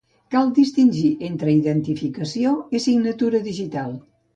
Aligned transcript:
Cal 0.35 0.47
distingir 0.59 1.11
entre 1.29 1.55
identificació 1.59 2.59
i 2.81 2.87
signatura 2.91 3.47
digital. 3.51 3.99